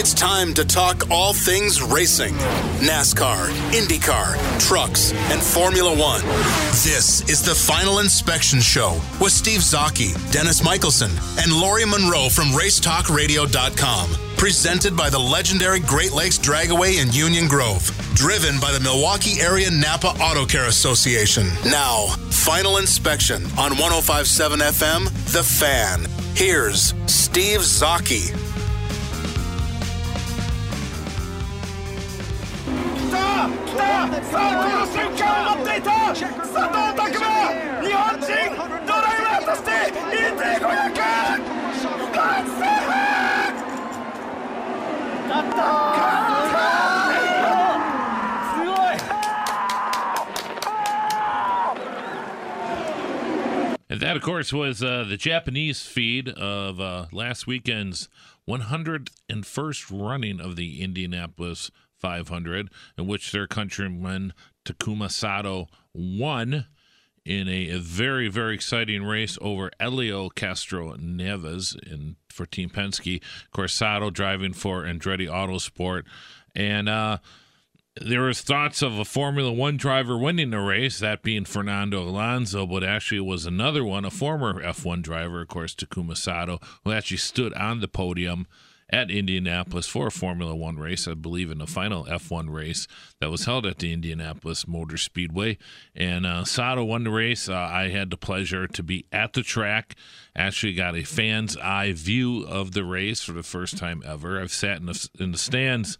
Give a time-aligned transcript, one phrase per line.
[0.00, 2.34] It's time to talk all things racing
[2.78, 6.22] NASCAR, IndyCar, trucks, and Formula One.
[6.84, 12.46] This is the Final Inspection Show with Steve Zocchi, Dennis Michelson, and Lori Monroe from
[12.50, 14.10] Racetalkradio.com.
[14.36, 17.82] Presented by the legendary Great Lakes Dragaway in Union Grove.
[18.14, 21.48] Driven by the Milwaukee Area Napa Auto Care Association.
[21.64, 26.06] Now, Final Inspection on 1057 FM, The Fan.
[26.36, 28.57] Here's Steve Zocchi.
[53.88, 58.08] That, of course, was uh, the Japanese feed of uh, last weekend's
[58.48, 64.32] 101st running of the Indianapolis 500, in which their countryman
[64.64, 66.66] Takuma Sato won
[67.24, 73.22] in a, very, very exciting race over Elio Castroneves in, for Team Penske.
[73.44, 76.04] Of course, Sato driving for Andretti Autosport.
[76.54, 77.18] And uh,
[78.00, 82.66] there was thoughts of a Formula One driver winning the race, that being Fernando Alonso,
[82.66, 86.92] but actually it was another one, a former F1 driver, of course, Takuma Sato, who
[86.92, 88.46] actually stood on the podium
[88.90, 92.86] at Indianapolis for a Formula One race, I believe in the final F1 race
[93.20, 95.58] that was held at the Indianapolis Motor Speedway.
[95.94, 97.48] And uh, Sato won the race.
[97.48, 99.94] Uh, I had the pleasure to be at the track.
[100.34, 104.40] Actually, got a fan's eye view of the race for the first time ever.
[104.40, 105.98] I've sat in the, in the stands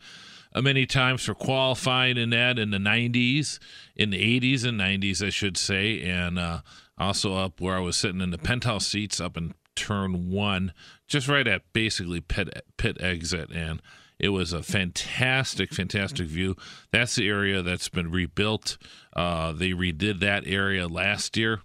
[0.54, 3.58] uh, many times for qualifying in that in the 90s,
[3.96, 6.60] in the 80s and 90s, I should say, and uh,
[6.96, 10.72] also up where I was sitting in the penthouse seats up in turn one,
[11.06, 13.80] just right at basically pit pit exit, and
[14.18, 16.56] it was a fantastic, fantastic view.
[16.90, 18.78] That's the area that's been rebuilt.
[19.14, 21.60] Uh, they redid that area last year.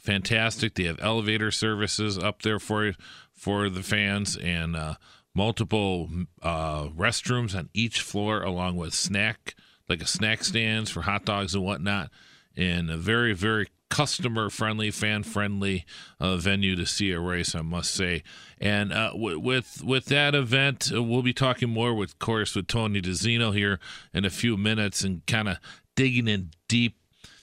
[0.00, 0.74] Fantastic.
[0.74, 2.92] They have elevator services up there for
[3.32, 4.94] for the fans and uh,
[5.34, 6.10] multiple
[6.42, 9.54] uh, restrooms on each floor, along with snack
[9.88, 12.10] like a snack stands for hot dogs and whatnot,
[12.56, 15.84] and a very very customer friendly, fan friendly
[16.18, 18.22] uh, venue to see a race, I must say.
[18.58, 22.54] And uh, w- with with that event, uh, we'll be talking more, with, of course,
[22.54, 23.78] with Tony DiZinno here
[24.14, 25.58] in a few minutes and kind of
[25.94, 26.96] digging in deep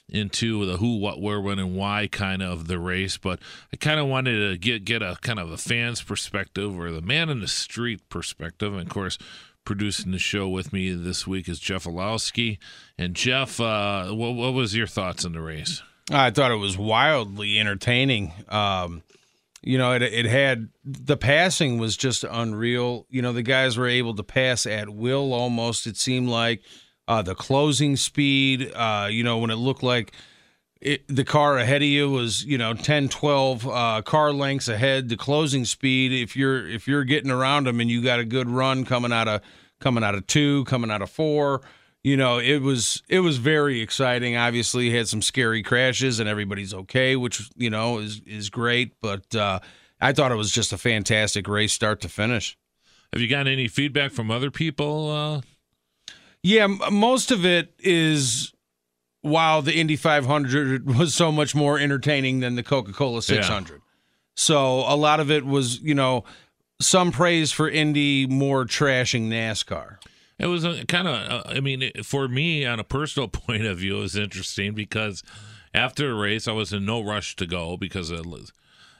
[0.08, 3.16] into the who, what, where, when, and why kind of the race.
[3.16, 3.38] But
[3.72, 7.00] I kind of wanted to get get a kind of a fan's perspective or the
[7.00, 8.72] man in the street perspective.
[8.72, 9.18] And of course,
[9.64, 12.58] producing the show with me this week is Jeff Olowski.
[12.98, 15.82] And Jeff, uh, what, what was your thoughts on the race?
[16.10, 18.32] I thought it was wildly entertaining.
[18.48, 19.02] Um,
[19.62, 23.06] you know, it, it had the passing was just unreal.
[23.10, 26.62] You know, the guys were able to pass at will almost, it seemed like.
[27.08, 30.12] Uh, the closing speed, uh, you know, when it looked like
[30.80, 35.08] it, the car ahead of you was, you know, 10, 12 uh, car lengths ahead.
[35.08, 38.48] The closing speed, if you're if you're getting around them and you got a good
[38.48, 39.42] run coming out of
[39.78, 41.60] coming out of two, coming out of four,
[42.02, 44.36] you know it was it was very exciting.
[44.36, 48.94] Obviously had some scary crashes and everybody's okay which you know is is great.
[49.02, 49.60] But uh,
[50.00, 52.56] i thought it was just a fantastic race start to finish.
[53.12, 55.40] Have you gotten any feedback from other people uh...
[56.42, 58.52] yeah m- most of it is
[59.22, 63.78] wow the indy 500 was so much more entertaining than the coca-cola 600 yeah.
[64.34, 66.24] so a lot of it was you know
[66.80, 69.98] some praise for indy more trashing nascar
[70.40, 73.98] it was kind of, uh, I mean, for me, on a personal point of view,
[73.98, 75.22] it was interesting because
[75.74, 78.26] after the race, I was in no rush to go because, of,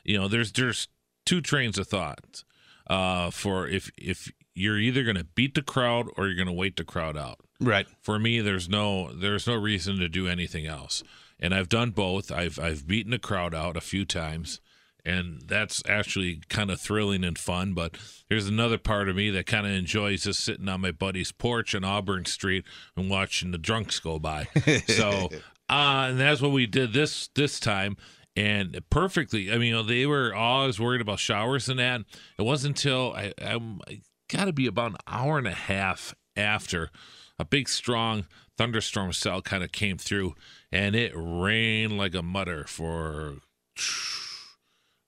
[0.05, 0.88] you know, there's there's
[1.25, 2.44] two trains of thought
[2.88, 6.52] uh, for if if you're either going to beat the crowd or you're going to
[6.52, 7.40] wait the crowd out.
[7.61, 7.87] Right.
[8.01, 11.03] For me, there's no there's no reason to do anything else,
[11.39, 12.33] and I've done both.
[12.33, 14.61] I've I've beaten the crowd out a few times,
[15.05, 17.75] and that's actually kind of thrilling and fun.
[17.75, 17.97] But
[18.29, 21.75] there's another part of me that kind of enjoys just sitting on my buddy's porch
[21.75, 22.65] on Auburn Street
[22.97, 24.49] and watching the drunks go by.
[24.87, 25.29] so,
[25.69, 27.97] uh, and that's what we did this this time.
[28.37, 32.03] And perfectly, I mean, you know, they were always worried about showers and that.
[32.39, 36.15] It wasn't until I, I, I got to be about an hour and a half
[36.37, 36.91] after
[37.40, 38.26] a big, strong
[38.58, 40.34] thunderstorm cell kind of came through,
[40.70, 43.37] and it rained like a mutter for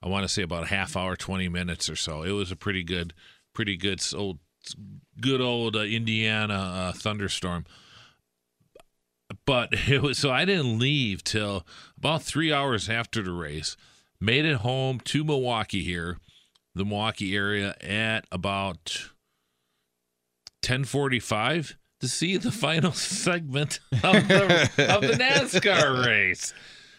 [0.02, 2.22] I want to say about a half hour, 20 minutes or so.
[2.22, 3.12] It was a pretty good,
[3.54, 4.38] pretty good old,
[5.20, 7.66] good old uh, Indiana uh, thunderstorm.
[9.44, 11.66] But it was so I didn't leave till
[11.98, 13.76] about three hours after the race.
[14.18, 16.18] Made it home to Milwaukee here,
[16.74, 19.10] the Milwaukee area at about
[20.62, 26.52] 10:45 to see the final segment of the, of the NASCAR race.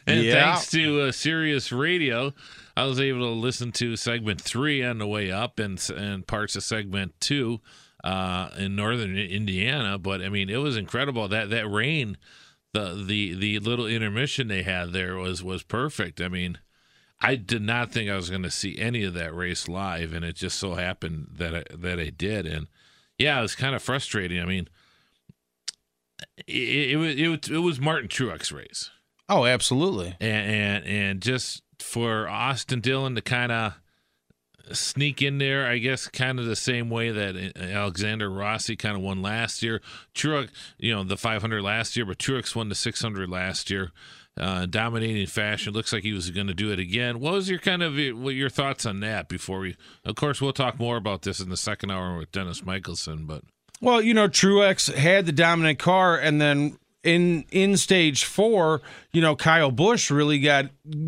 [0.07, 0.55] And Yeah.
[0.55, 2.33] thanks to uh, Sirius Radio,
[2.75, 6.55] I was able to listen to segment three on the way up and and parts
[6.55, 7.61] of segment two
[8.03, 9.97] uh, in northern Indiana.
[9.97, 12.17] But I mean, it was incredible that that rain,
[12.73, 16.19] the the the little intermission they had there was was perfect.
[16.21, 16.57] I mean.
[17.25, 20.25] I did not think I was going to see any of that race live, and
[20.25, 22.45] it just so happened that I, that I did.
[22.45, 22.67] And
[23.17, 24.41] yeah, it was kind of frustrating.
[24.41, 24.67] I mean,
[26.47, 28.89] it, was it it was Martin Truex race
[29.29, 30.15] Oh, absolutely.
[30.19, 33.73] and and, and just for Austin Dillon to kind of
[34.71, 39.01] sneak in there, I guess, kind of the same way that Alexander Rossi kind of
[39.01, 39.81] won last year.
[40.15, 43.91] Truex, you know, the 500 last year, but Truex won the 600 last year.
[44.39, 45.73] Uh, dominating fashion.
[45.73, 47.19] Looks like he was going to do it again.
[47.19, 49.29] What was your kind of what your thoughts on that?
[49.29, 49.75] Before we,
[50.05, 53.25] of course, we'll talk more about this in the second hour with Dennis Michelson.
[53.27, 53.43] But
[53.83, 58.81] Well, you know, Truex had the dominant car, and then in in stage four,
[59.11, 60.67] you know, Kyle Busch really got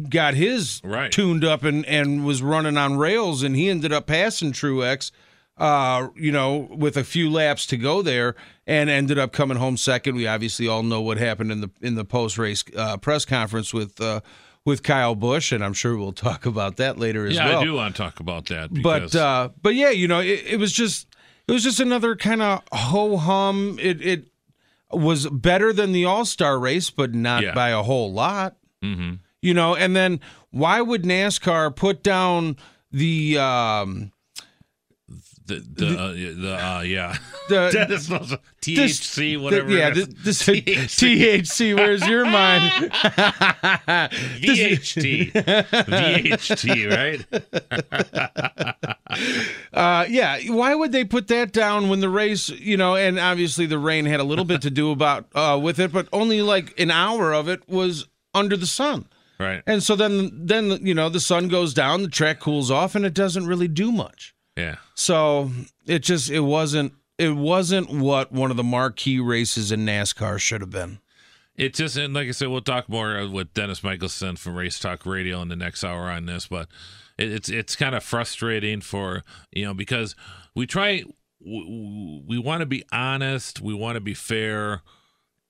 [0.09, 1.09] got his Right.
[1.09, 5.11] tuned up and and was running on rails, and he ended up passing Truex.
[5.57, 8.35] Uh, you know, with a few laps to go there,
[8.67, 10.15] and ended up coming home second.
[10.15, 13.73] We obviously all know what happened in the in the post race uh, press conference
[13.73, 14.19] with uh,
[14.65, 17.59] with Kyle Busch, and I'm sure we'll talk about that later as yeah, well Yeah,
[17.59, 18.73] I do want to talk about that.
[18.73, 21.07] Because, but uh but yeah you know it, it was just
[21.47, 24.25] it was just another kind of ho hum it it
[24.91, 27.53] was better than the all-star race but not Yeah.
[27.53, 29.19] by a whole lot Mhm.
[29.41, 30.19] you know and then
[30.51, 32.55] why would nascar put down
[32.91, 34.11] the um
[35.47, 37.17] the the uh, the uh, yeah.
[37.49, 39.71] the Dennis knows this- THC, the- whatever.
[39.71, 40.07] yeah it is.
[40.23, 42.91] this, this THC where's your mind
[44.41, 47.25] VHT, VHT, right?
[49.73, 50.39] Uh, yeah.
[50.49, 54.05] Why would they put that down when the race, you know, and obviously the rain
[54.05, 57.33] had a little bit to do about uh, with it, but only like an hour
[57.33, 59.05] of it was under the sun.
[59.39, 59.61] Right.
[59.67, 63.05] And so then, then you know, the sun goes down, the track cools off, and
[63.05, 64.33] it doesn't really do much.
[64.55, 64.75] Yeah.
[64.93, 65.51] So
[65.85, 70.61] it just it wasn't it wasn't what one of the marquee races in NASCAR should
[70.61, 70.99] have been.
[71.55, 75.05] It just and like I said, we'll talk more with Dennis Michelson from Race Talk
[75.05, 76.67] Radio in the next hour on this, but
[77.17, 80.15] it, it's it's kind of frustrating for you know because
[80.53, 81.03] we try
[81.39, 84.81] we, we want to be honest, we want to be fair,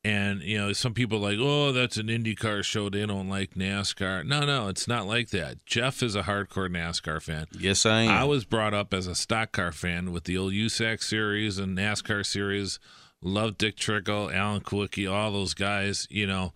[0.05, 3.55] and you know some people are like oh that's an IndyCar show, they don't like
[3.55, 4.23] NASCAR.
[4.23, 5.65] No, no, it's not like that.
[5.65, 7.47] Jeff is a hardcore NASCAR fan.
[7.57, 8.11] Yes, I am.
[8.11, 11.75] I was brought up as a stock car fan with the old USAC series and
[11.75, 12.79] NASCAR series.
[13.23, 16.53] Love Dick Trickle, Alan Kulwicki, all those guys, you know,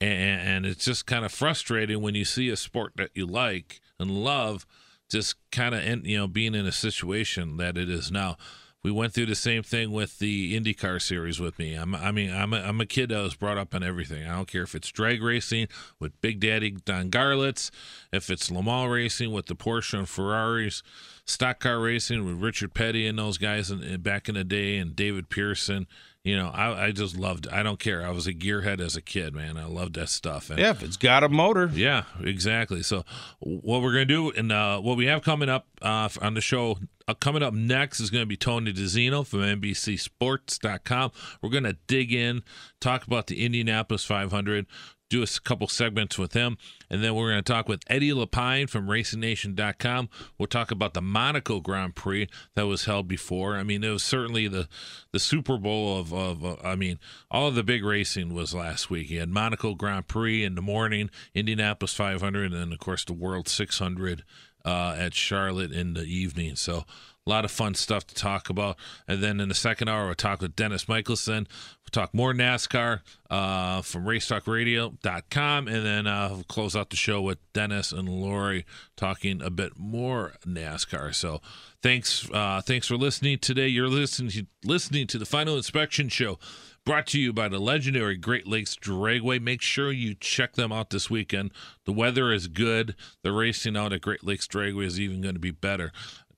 [0.00, 3.80] and, and it's just kind of frustrating when you see a sport that you like
[3.98, 4.64] and love
[5.10, 8.36] just kind of, you know, being in a situation that it is now.
[8.84, 11.74] We went through the same thing with the IndyCar series with me.
[11.74, 14.26] I'm, I mean, I'm a, I'm a kid that was brought up on everything.
[14.26, 15.68] I don't care if it's drag racing
[16.00, 17.70] with Big Daddy Don Garlits,
[18.12, 20.82] if it's Le Mans racing with the Porsche and Ferraris,
[21.24, 24.78] stock car racing with Richard Petty and those guys in, in- back in the day,
[24.78, 25.86] and David Pearson.
[26.24, 27.48] You know, I, I just loved.
[27.48, 28.06] I don't care.
[28.06, 29.56] I was a gearhead as a kid, man.
[29.56, 30.50] I loved that stuff.
[30.50, 31.68] And yeah, if it's got a motor.
[31.74, 32.84] yeah, exactly.
[32.84, 33.04] So,
[33.40, 36.40] what we're going to do and uh, what we have coming up uh, on the
[36.40, 41.10] show, uh, coming up next is going to be Tony DiZinno from NBCSports.com.
[41.42, 42.44] We're going to dig in,
[42.80, 44.66] talk about the Indianapolis 500,
[45.12, 46.56] do a couple segments with him,
[46.88, 50.08] and then we're going to talk with Eddie LePine from RacingNation.com.
[50.38, 53.56] We'll talk about the Monaco Grand Prix that was held before.
[53.56, 54.68] I mean, it was certainly the
[55.12, 56.98] the Super Bowl of, of uh, I mean,
[57.30, 59.10] all of the big racing was last week.
[59.10, 63.12] You had Monaco Grand Prix in the morning, Indianapolis 500, and then, of course, the
[63.12, 64.24] World 600
[64.64, 66.56] uh, at Charlotte in the evening.
[66.56, 66.84] So,
[67.24, 68.76] A lot of fun stuff to talk about.
[69.06, 71.46] And then in the second hour, we'll talk with Dennis Michelson.
[71.84, 73.00] We'll talk more NASCAR
[73.30, 75.68] uh, from racetalkradio.com.
[75.68, 79.78] And then uh, we'll close out the show with Dennis and Lori talking a bit
[79.78, 81.14] more NASCAR.
[81.14, 81.40] So
[81.80, 83.68] thanks uh, thanks for listening today.
[83.68, 86.40] You're listening to, listening to the Final Inspection Show
[86.84, 89.40] brought to you by the legendary Great Lakes Dragway.
[89.40, 91.52] Make sure you check them out this weekend.
[91.84, 92.96] The weather is good.
[93.22, 95.92] The racing out at Great Lakes Dragway is even going to be better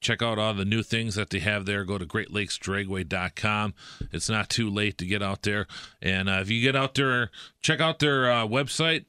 [0.05, 1.85] check out all the new things that they have there.
[1.85, 3.75] Go to GreatLakesDragway.com.
[4.13, 5.67] It's not too late to get out there,
[6.01, 7.31] and uh, if you get out there,
[7.61, 9.07] check out their uh, website.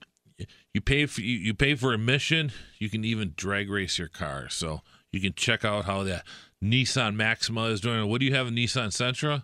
[0.74, 2.52] You pay for you, pay for admission.
[2.80, 6.24] You can even drag race your car, so you can check out how the
[6.64, 8.10] Nissan Maxima is doing.
[8.10, 9.44] What do you have in Nissan Sentra?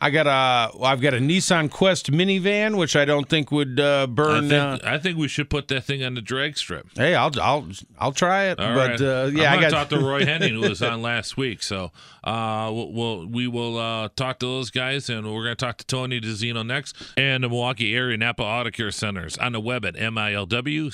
[0.00, 4.06] I got a, I've got a Nissan Quest minivan, which I don't think would uh,
[4.06, 4.46] burn.
[4.46, 6.88] I think, uh, I think, we should put that thing on the drag strip.
[6.94, 7.66] Hey, I'll, I'll,
[7.98, 8.60] I'll try it.
[8.60, 9.00] All but right.
[9.00, 11.62] uh, yeah, I'm I got talk to Roy Henning, who was on last week.
[11.62, 11.92] So
[12.24, 15.78] uh, we'll, we'll we will uh, talk to those guys, and we're going to talk
[15.78, 19.84] to Tony DiZinno next, and the Milwaukee area Napa Auto Care Centers on the web
[19.86, 20.86] at milwcar.com.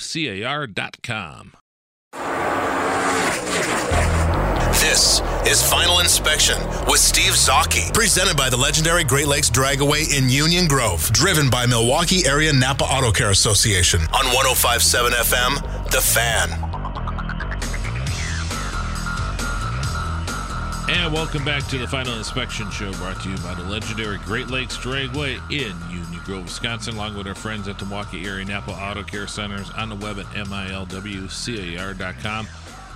[4.93, 10.29] This is Final Inspection with Steve Zocchi, presented by the legendary Great Lakes Dragaway in
[10.29, 16.51] Union Grove, driven by Milwaukee Area Napa Auto Care Association on 1057 FM, The Fan.
[20.95, 24.51] And welcome back to the Final Inspection Show, brought to you by the legendary Great
[24.51, 28.69] Lakes Dragway in Union Grove, Wisconsin, along with our friends at the Milwaukee Area Napa
[28.69, 30.77] Auto Care Centers on the web at milwcar.com.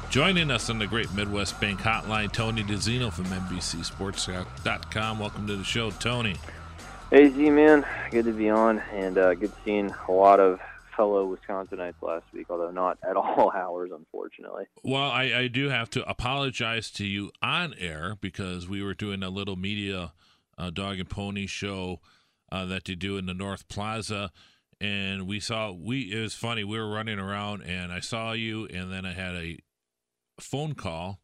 [0.09, 5.19] Joining us on the Great Midwest Bank Hotline, Tony DiZinno from NBCSports.com.
[5.19, 6.37] Welcome to the show, Tony.
[7.11, 10.61] Hey, Z man, good to be on, and uh, good seeing a lot of
[10.95, 14.65] fellow Wisconsinites last week, although not at all hours, unfortunately.
[14.81, 19.23] Well, I, I do have to apologize to you on air because we were doing
[19.23, 20.13] a little media
[20.57, 21.99] uh, dog and pony show
[22.49, 24.31] uh, that they do in the North Plaza.
[24.79, 26.63] And we saw we it was funny.
[26.63, 29.57] We were running around and I saw you and then I had a
[30.39, 31.19] phone call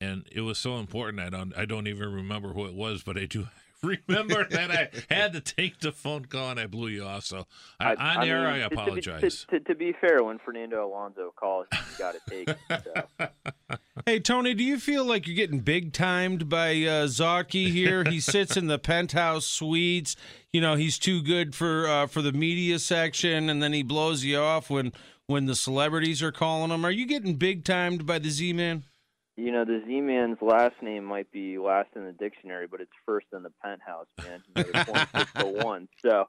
[0.00, 3.16] and it was so important I don't I don't even remember who it was, but
[3.16, 3.48] I do
[3.82, 7.24] remember that I had to take the phone call and I blew you off.
[7.24, 7.46] So
[7.80, 9.46] I, I, on I air, mean, I to- to be- apologize.
[9.50, 12.58] To, to, to be fair, when Fernando Alonso calls, you got to take it.
[13.18, 13.28] So.
[14.06, 18.04] Hey Tony, do you feel like you're getting big timed by uh, Zocchi here?
[18.08, 20.16] He sits in the penthouse suites.
[20.52, 24.24] You know he's too good for uh, for the media section, and then he blows
[24.24, 24.92] you off when
[25.28, 26.84] when the celebrities are calling him.
[26.84, 28.84] Are you getting big timed by the Z Man?
[29.36, 32.90] You know, the Z Man's last name might be last in the dictionary, but it's
[33.06, 34.42] first in the penthouse, man.
[34.56, 35.88] You know, one six to one.
[36.04, 36.24] So,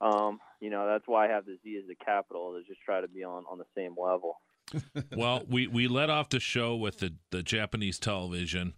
[0.00, 3.02] um, you know, that's why I have the Z as a capital to just try
[3.02, 4.36] to be on on the same level.
[5.16, 8.72] well, we, we led off the show with the, the Japanese television,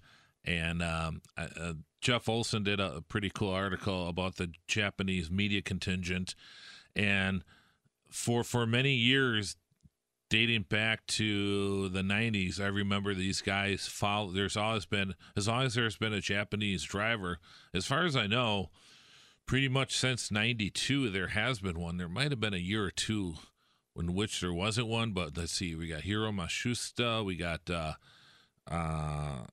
[0.44, 5.30] and um, uh, uh, Jeff Olson did a, a pretty cool article about the Japanese
[5.30, 6.34] media contingent,
[6.96, 7.44] and
[8.10, 9.56] for for many years,
[10.28, 14.30] dating back to the '90s, I remember these guys follow.
[14.30, 17.38] There's always been as long as there's been a Japanese driver,
[17.74, 18.70] as far as I know,
[19.46, 21.96] pretty much since '92 there has been one.
[21.96, 23.34] There might have been a year or two
[23.98, 25.74] in which there wasn't one, but let's see.
[25.74, 27.24] We got Hiro Matsushita.
[27.24, 27.94] We got uh,
[28.70, 29.44] uh,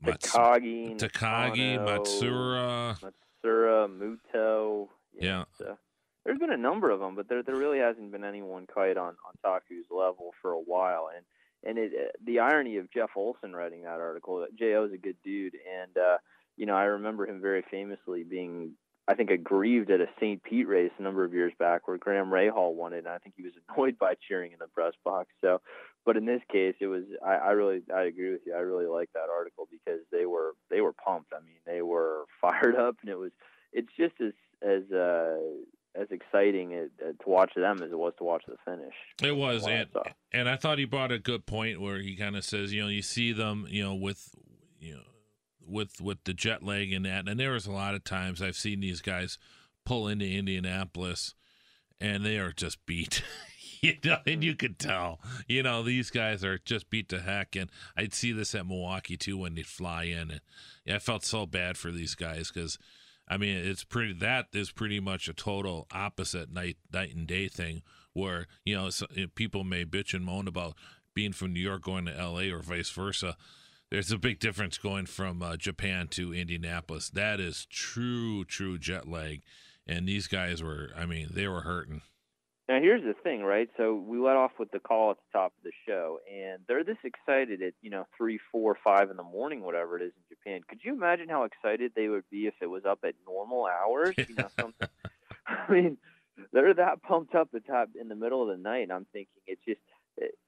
[0.00, 2.98] Mats- Takagi, Takagi, Matsuura.
[3.44, 4.88] Matsuura, Muto.
[5.18, 5.44] Yeah.
[5.58, 5.78] so
[6.24, 9.16] there's been a number of them, but there there really hasn't been anyone quite on
[9.26, 11.10] on Taku's level for a while.
[11.14, 11.24] And
[11.64, 14.46] and it uh, the irony of Jeff Olson writing that article.
[14.58, 16.18] Jo is a good dude, and uh,
[16.56, 18.72] you know I remember him very famously being.
[19.06, 20.42] I think aggrieved at a St.
[20.42, 23.34] Pete race a number of years back where Graham Rahal won it, and I think
[23.36, 25.28] he was annoyed by cheering in the press box.
[25.42, 25.60] So,
[26.06, 28.54] but in this case, it was I, I really I agree with you.
[28.54, 31.34] I really like that article because they were they were pumped.
[31.34, 33.32] I mean, they were fired up, and it was
[33.74, 35.36] it's just as as uh,
[35.94, 38.94] as exciting uh, to watch them as it was to watch the finish.
[39.22, 42.16] It was, Wow, and so- and I thought he brought a good point where he
[42.16, 44.34] kind of says, you know, you see them, you know, with
[44.80, 45.02] you know,
[45.66, 48.56] with with the jet lag and that, and there was a lot of times I've
[48.56, 49.38] seen these guys
[49.84, 51.34] pull into Indianapolis,
[52.00, 53.22] and they are just beat.
[53.80, 57.54] You know, and you could tell, you know, these guys are just beat to heck.
[57.54, 60.30] And I'd see this at Milwaukee too when they'd fly in.
[60.30, 60.40] And
[60.88, 62.78] I felt so bad for these guys because,
[63.26, 67.48] I mean, it's pretty, that is pretty much a total opposite night, night and day
[67.48, 70.74] thing where, you know, so, people may bitch and moan about
[71.14, 73.36] being from New York going to LA or vice versa.
[73.90, 77.10] There's a big difference going from uh, Japan to Indianapolis.
[77.10, 79.42] That is true, true jet lag.
[79.86, 82.02] And these guys were, I mean, they were hurting.
[82.68, 83.68] Now here's the thing, right?
[83.76, 86.84] So we let off with the call at the top of the show, and they're
[86.84, 90.36] this excited at you know three, four, five in the morning, whatever it is in
[90.36, 90.60] Japan.
[90.66, 94.14] Could you imagine how excited they would be if it was up at normal hours?
[94.16, 94.88] You know, something.
[95.46, 95.98] I mean,
[96.52, 98.88] they're that pumped up at top in the middle of the night.
[98.90, 99.80] I'm thinking it's just.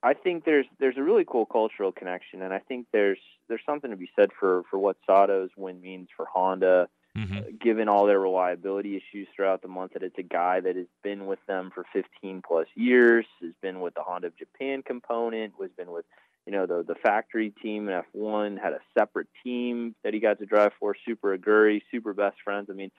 [0.02, 3.18] I think there's there's a really cool cultural connection, and I think there's
[3.48, 7.36] there's something to be said for for what Sato's win means for Honda Mm-hmm.
[7.38, 10.86] uh, given all their reliability issues throughout the month, that it's a guy that has
[11.02, 15.54] been with them for 15 plus years, has been with the Honda of Japan component,
[15.60, 16.04] has been with
[16.46, 20.38] you know the the factory team in F1, had a separate team that he got
[20.38, 22.68] to drive for, Super Aguri, super best friends.
[22.70, 22.90] I mean,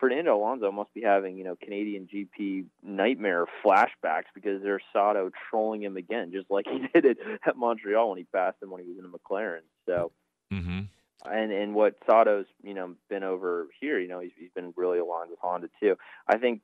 [0.00, 5.82] Fernando Alonso must be having you know Canadian GP nightmare flashbacks because there's Sato trolling
[5.82, 8.88] him again, just like he did it at Montreal when he passed him when he
[8.88, 9.60] was in a McLaren.
[9.86, 10.12] So
[10.52, 10.80] Mm-hmm.
[11.24, 14.98] And and what Sato's you know been over here, you know, he's he's been really
[14.98, 15.96] aligned with Honda too.
[16.28, 16.62] I think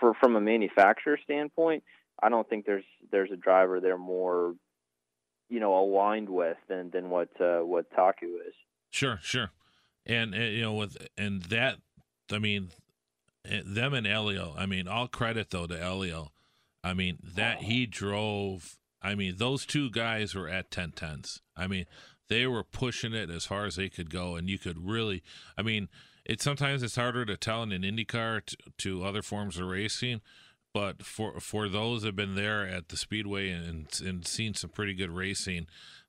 [0.00, 1.84] for from a manufacturer standpoint,
[2.22, 4.54] I don't think there's there's a driver they're more
[5.48, 8.54] you know aligned with than than what uh, what Taku is.
[8.90, 9.50] Sure, sure,
[10.06, 11.76] and, and you know with and that,
[12.32, 12.70] I mean,
[13.48, 14.54] eh, them and Elio.
[14.56, 16.32] I mean, all credit though to Elio.
[16.84, 18.76] I mean that he drove.
[19.00, 21.40] I mean, those two guys were at ten tens.
[21.56, 21.86] I mean,
[22.28, 25.22] they were pushing it as far as they could go, and you could really.
[25.56, 25.88] I mean,
[26.24, 30.20] it sometimes it's harder to tell in an IndyCar to, to other forms of racing.
[30.74, 34.70] But for for those that have been there at the speedway and and seen some
[34.70, 35.66] pretty good racing,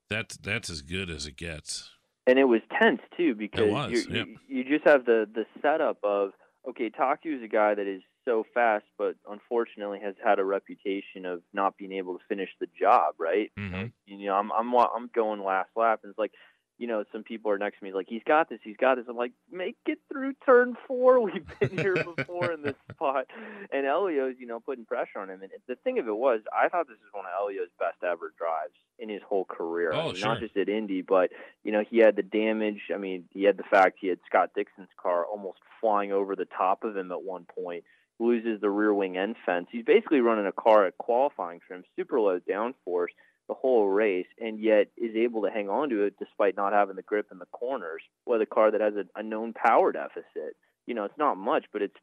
[0.08, 1.90] that's that's as good as it gets.
[2.26, 5.98] and it was tense too because was, you, you you just have the the setup
[6.04, 6.30] of
[6.68, 11.24] okay, Taku is a guy that is so fast, but unfortunately has had a reputation
[11.26, 13.14] of not being able to finish the job.
[13.18, 13.50] Right?
[13.58, 13.86] Mm-hmm.
[14.06, 16.32] You know, I'm I'm I'm going last lap, and it's like,
[16.78, 19.04] you know, some people are next to me like, he's got this, he's got this.
[19.08, 21.20] I'm like, make it through turn four.
[21.24, 23.26] We've been here before in this spot,
[23.70, 25.42] and Elio's, you know, putting pressure on him.
[25.42, 28.32] And the thing of it was, I thought this was one of Elio's best ever
[28.38, 29.92] drives in his whole career.
[29.92, 30.28] I Oh, mean, sure.
[30.28, 31.30] Not just at Indy, but
[31.64, 32.80] you know, he had the damage.
[32.94, 36.44] I mean, he had the fact he had Scott Dixon's car almost flying over the
[36.46, 37.84] top of him at one point.
[38.20, 39.66] Loses the rear wing end fence.
[39.72, 43.08] He's basically running a car at qualifying trim, super low downforce
[43.48, 46.94] the whole race, and yet is able to hang on to it despite not having
[46.94, 48.02] the grip in the corners.
[48.24, 50.54] With a car that has a, a known power deficit,
[50.86, 51.96] you know, it's not much, but it's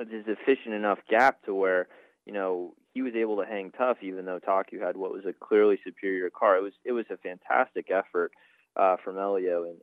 [0.00, 1.86] it's efficient enough gap to where
[2.26, 5.32] you know he was able to hang tough, even though Taku had what was a
[5.32, 6.56] clearly superior car.
[6.56, 8.32] It was it was a fantastic effort
[8.76, 9.78] uh, from Elio, and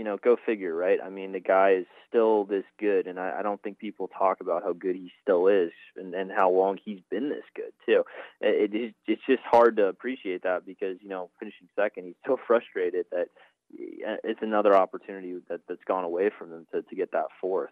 [0.00, 0.98] you know, go figure, right?
[1.04, 4.38] I mean, the guy is still this good, and I, I don't think people talk
[4.40, 8.04] about how good he still is, and, and how long he's been this good too.
[8.40, 12.38] It, it it's just hard to appreciate that because you know, finishing second, he's so
[12.46, 13.26] frustrated that
[13.74, 17.68] it's another opportunity that that's gone away from him to to get that fourth.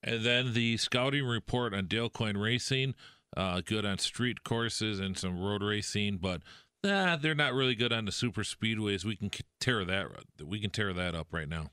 [0.00, 2.94] And then the scouting report on Dale Coyne Racing,
[3.36, 6.42] uh, good on street courses and some road racing, but
[6.84, 9.04] nah, they're not really good on the super speedways.
[9.04, 10.06] We can tear that.
[10.44, 11.70] We can tear that up right now.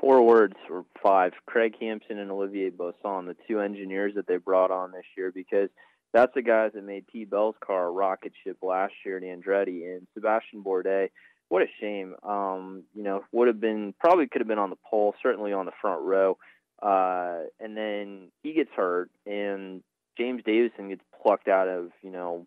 [0.00, 4.70] Four words or five: Craig Hampson and Olivier Boisson, the two engineers that they brought
[4.70, 5.68] on this year, because
[6.12, 7.24] that's the guys that made T.
[7.24, 11.10] Bell's car a rocket ship last year at Andretti, and Sebastian Bourdais.
[11.48, 12.14] What a shame.
[12.22, 15.66] Um, you know, would have been probably could have been on the pole, certainly on
[15.66, 16.38] the front row.
[16.82, 19.82] Uh, and then he gets hurt, and
[20.16, 22.46] James Davison gets plucked out of you know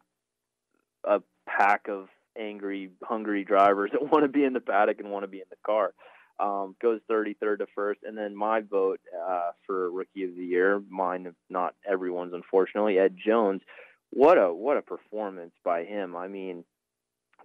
[1.03, 5.23] a pack of angry, hungry drivers that want to be in the paddock and want
[5.23, 5.93] to be in the car.
[6.39, 10.81] Um, goes 33rd to first, and then my vote uh, for rookie of the year,
[10.89, 13.61] mine, not everyone's, unfortunately, Ed Jones.
[14.09, 16.15] What a what a performance by him!
[16.15, 16.63] I mean,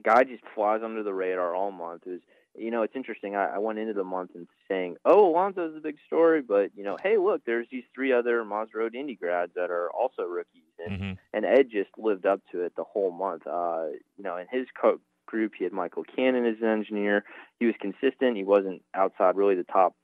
[0.02, 2.02] guy just flies under the radar all month.
[2.06, 2.20] It was,
[2.58, 3.36] you know, it's interesting.
[3.36, 6.84] I, I went into the month and saying, "Oh, Alonso's a big story," but you
[6.84, 10.62] know, hey, look, there's these three other Moz Road Indy grads that are also rookies,
[10.78, 11.12] and Mm-hmm.
[11.34, 13.46] and Ed just lived up to it the whole month.
[13.46, 17.24] Uh, you know, in his co- group, he had Michael Cannon as an engineer.
[17.60, 18.36] He was consistent.
[18.36, 19.94] He wasn't outside really the top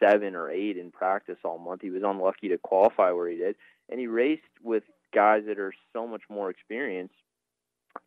[0.00, 1.82] seven or eight in practice all month.
[1.82, 3.56] He was unlucky to qualify where he did,
[3.88, 4.82] and he raced with
[5.14, 7.14] guys that are so much more experienced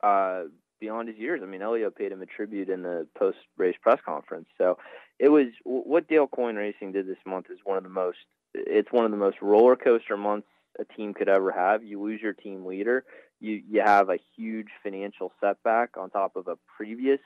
[0.04, 0.44] uh,
[0.80, 1.42] beyond his years.
[1.44, 4.48] I mean, Elio paid him a tribute in the post-race press conference.
[4.58, 4.78] So
[5.20, 8.18] it was what Dale Coyne Racing did this month is one of the most.
[8.54, 10.48] It's one of the most roller coaster months
[10.80, 11.84] a team could ever have.
[11.84, 13.06] You lose your team leader,
[13.40, 17.20] you you have a huge financial setback on top of a previous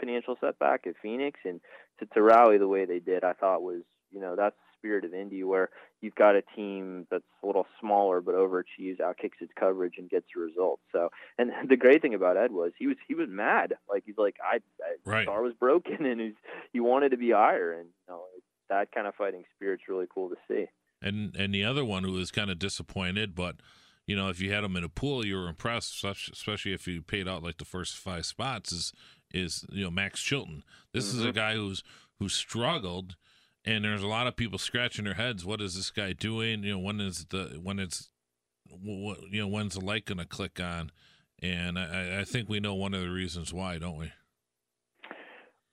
[0.00, 1.60] financial setback at Phoenix, and
[2.00, 3.82] to, to rally the way they did, I thought was
[4.14, 7.66] you know that's the spirit of Indy, where you've got a team that's a little
[7.80, 10.82] smaller but overachieves, outkicks its coverage, and gets results.
[10.92, 14.18] So, and the great thing about Ed was he was he was mad, like he's
[14.18, 15.26] like I, I Right.
[15.26, 16.34] car was broken, and he's
[16.72, 18.22] he wanted to be higher, and you know
[18.70, 20.66] that kind of fighting spirit's really cool to see.
[21.02, 23.56] And and the other one who was kind of disappointed, but
[24.06, 27.00] you know, if you had him in a pool, you were impressed, especially if you
[27.00, 28.72] paid out like the first five spots.
[28.72, 28.92] Is
[29.32, 30.62] is you know Max Chilton?
[30.92, 31.18] This mm-hmm.
[31.18, 31.36] is a mm-hmm.
[31.36, 31.82] guy who's
[32.18, 33.16] who struggled,
[33.64, 35.44] and there's a lot of people scratching their heads.
[35.44, 36.64] What is this guy doing?
[36.64, 38.10] You know, when is the when it's
[38.68, 40.90] what you know when's the light going to click on?
[41.42, 44.12] And I, I think we know one of the reasons why, don't we?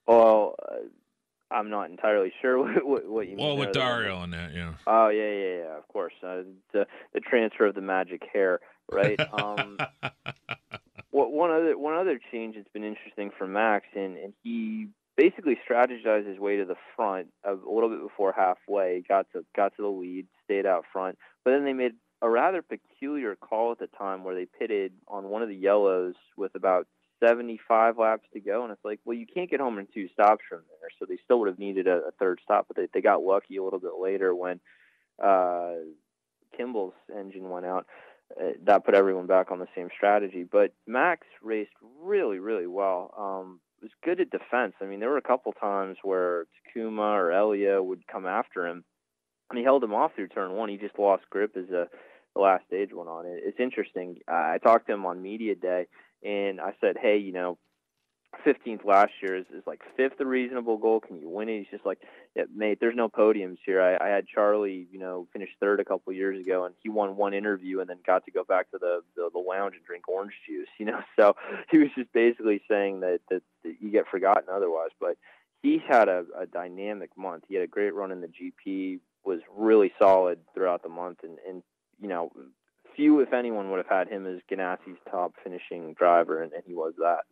[0.07, 0.75] Well, uh,
[1.51, 3.45] I'm not entirely sure what what, what you mean.
[3.45, 4.73] Well, with Dario on that, yeah.
[4.87, 5.77] Oh yeah, yeah, yeah.
[5.77, 8.59] Of course, uh, the the transfer of the magic hair,
[8.91, 9.19] right?
[9.33, 9.77] um,
[11.11, 14.87] what one other one other change that's been interesting for Max, and and he
[15.21, 19.75] basically strategized his way to the front a, little bit before halfway, got to got
[19.75, 21.91] to the lead, stayed out front, but then they made
[22.23, 26.15] a rather peculiar call at the time where they pitted on one of the yellows
[26.37, 26.87] with about
[27.23, 30.43] 75 laps to go, and it's like, well, you can't get home in two stops
[30.49, 33.01] from there, so they still would have needed a, a third stop, but they, they
[33.01, 34.59] got lucky a little bit later when
[35.23, 35.73] uh,
[36.57, 37.85] Kimball's engine went out.
[38.39, 43.13] Uh, that put everyone back on the same strategy, but Max raced really, really well.
[43.15, 44.73] Um, was good at defense.
[44.81, 48.83] I mean, there were a couple times where Takuma or Elia would come after him,
[49.49, 50.69] and he held him off through turn one.
[50.69, 51.87] He just lost grip as a,
[52.35, 53.25] the last stage went on.
[53.25, 54.17] It, it's interesting.
[54.27, 55.87] I talked to him on media day,
[56.23, 57.57] and I said, hey, you know,
[58.45, 60.99] 15th last year is, is like fifth a reasonable goal.
[60.99, 61.59] Can you win it?
[61.59, 61.99] He's just like,
[62.35, 63.81] yeah, mate, there's no podiums here.
[63.81, 66.89] I, I had Charlie, you know, finish third a couple of years ago, and he
[66.89, 69.85] won one interview and then got to go back to the, the the lounge and
[69.85, 70.67] drink orange juice.
[70.79, 71.35] You know, so
[71.69, 74.89] he was just basically saying that that, that you get forgotten otherwise.
[74.99, 75.15] But
[75.61, 77.43] he had a, a dynamic month.
[77.47, 78.99] He had a great run in the GP.
[79.23, 81.61] Was really solid throughout the month, and and
[82.01, 82.31] you know,
[82.95, 86.73] few if anyone would have had him as Ganassi's top finishing driver, and, and he
[86.73, 87.25] was that.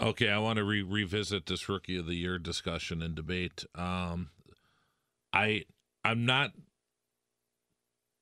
[0.00, 3.64] Okay, I want to re- revisit this rookie of the year discussion and debate.
[3.74, 4.28] Um,
[5.32, 5.64] I
[6.04, 6.52] I'm not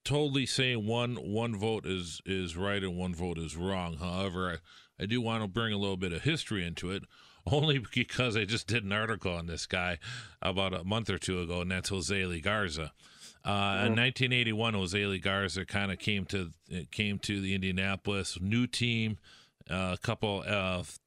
[0.05, 3.97] totally saying one one vote is is right and one vote is wrong.
[3.97, 4.61] However,
[4.99, 7.03] I, I do want to bring a little bit of history into it,
[7.47, 9.99] only because I just did an article on this guy
[10.41, 12.93] about a month or two ago, and that's Jose Garza.
[13.45, 16.51] Uh, In 1981, Jose Garza kind of came to
[16.93, 19.19] came to the Indianapolis new team,
[19.69, 20.99] uh, a couple of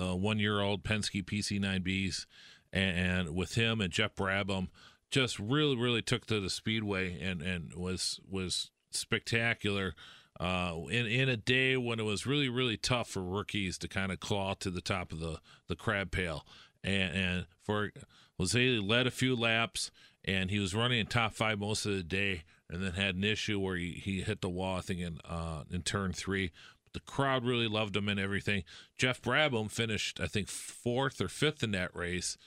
[0.00, 2.26] uh, one year old Penske PC9Bs,
[2.72, 4.68] and, and, with him and Geoff Brabham,
[5.10, 9.94] just really, really took to the speedway and, and was was spectacular.
[10.40, 14.10] Uh, in in a day when it was really, really tough for rookies to kind
[14.10, 16.44] of claw to the top of the, the crab pail,
[16.82, 17.92] and, and for
[18.38, 19.92] Jose led a few laps,
[20.24, 23.22] and he was running in top five most of the day, and then had an
[23.22, 26.50] issue where he, he hit the wall, I think in uh, in turn three.
[26.94, 28.64] The crowd really loved him and everything.
[28.96, 32.38] Geoff Brabham finished, I think, fourth or fifth in that race.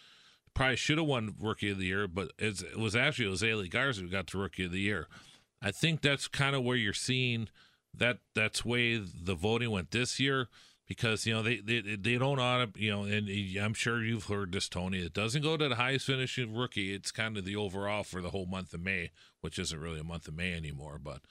[0.56, 4.08] Probably should have won Rookie of the Year, but it was actually Lee Garza who
[4.08, 5.08] got the Rookie of the Year.
[5.62, 7.50] I think that's kind of where you're seeing
[7.94, 10.48] that that's way the voting went this year
[10.88, 14.26] because you know they they, they don't ought to you know and I'm sure you've
[14.26, 17.56] heard this Tony it doesn't go to the highest finishing rookie it's kind of the
[17.56, 21.00] overall for the whole month of May which isn't really a month of May anymore
[21.04, 21.22] but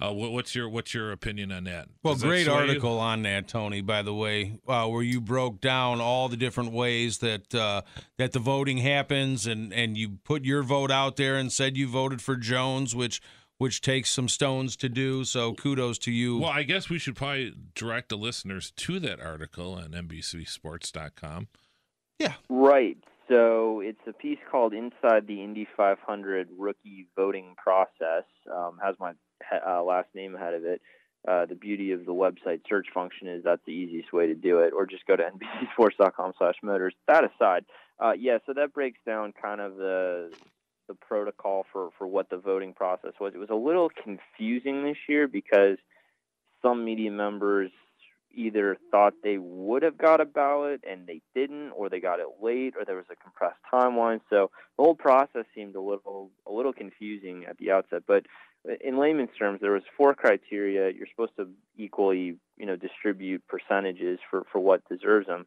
[0.00, 1.88] uh, what's your what's your opinion on that?
[2.02, 3.00] Well, Does great that article you?
[3.00, 3.80] on that, Tony.
[3.82, 7.82] By the way, uh, where you broke down all the different ways that uh,
[8.16, 11.86] that the voting happens, and and you put your vote out there and said you
[11.86, 13.20] voted for Jones, which
[13.58, 15.22] which takes some stones to do.
[15.24, 16.38] So kudos to you.
[16.38, 21.48] Well, I guess we should probably direct the listeners to that article on NBCSports.com.
[22.18, 22.34] Yeah.
[22.48, 22.96] Right.
[23.28, 29.12] So it's a piece called "Inside the Indy 500 Rookie Voting Process." Um, has my
[29.66, 30.80] uh, last name ahead of it.
[31.28, 34.60] Uh, the beauty of the website search function is that's the easiest way to do
[34.60, 35.22] it, or just go to
[35.78, 36.94] nbcsports.com/motors.
[37.08, 37.66] That aside,
[37.98, 40.32] uh, yeah, so that breaks down kind of the
[40.88, 43.32] the protocol for for what the voting process was.
[43.34, 45.76] It was a little confusing this year because
[46.62, 47.70] some media members
[48.32, 52.26] either thought they would have got a ballot and they didn't, or they got it
[52.42, 54.20] late, or there was a compressed timeline.
[54.30, 58.02] So the whole process seemed a little a little confusing at the outset.
[58.06, 58.26] But
[58.80, 60.90] in layman's terms, there was four criteria.
[60.90, 65.46] You're supposed to equally, you know, distribute percentages for for what deserves them.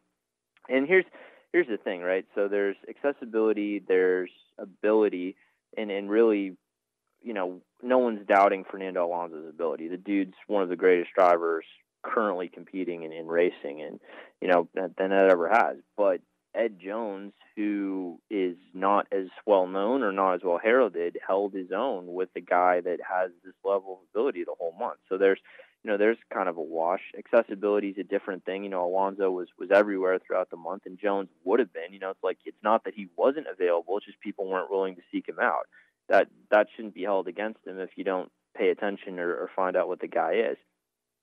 [0.68, 1.04] And here's
[1.52, 2.26] here's the thing, right?
[2.34, 5.36] So there's accessibility, there's ability,
[5.76, 6.56] and and really,
[7.22, 9.88] you know, no one's doubting Fernando Alonso's ability.
[9.88, 11.64] The dude's one of the greatest drivers
[12.02, 14.00] currently competing in, in racing, and
[14.40, 15.76] you know than that ever has.
[15.96, 16.20] But
[16.54, 21.72] Ed Jones, who is not as well known or not as well heralded, held his
[21.72, 24.98] own with the guy that has this level of ability the whole month.
[25.08, 25.40] So there's,
[25.82, 27.00] you know, there's kind of a wash.
[27.18, 28.64] Accessibility is a different thing.
[28.64, 31.92] You know, Alonso was was everywhere throughout the month, and Jones would have been.
[31.92, 34.96] You know, it's like it's not that he wasn't available; it's just people weren't willing
[34.96, 35.66] to seek him out.
[36.08, 39.76] That that shouldn't be held against him if you don't pay attention or, or find
[39.76, 40.56] out what the guy is.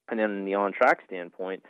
[0.10, 1.64] And then the on track standpoint,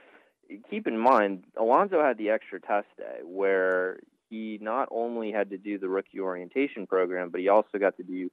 [0.70, 5.58] keep in mind Alonso had the extra test day where he not only had to
[5.58, 8.30] do the rookie orientation program, but he also got to do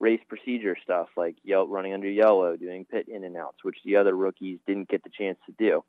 [0.00, 3.96] race procedure stuff like yell, running under yellow, doing pit in and outs, which the
[3.96, 5.84] other rookies didn't get the chance to do.